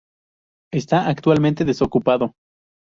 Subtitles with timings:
[0.73, 2.33] Esta actualmente desocupado.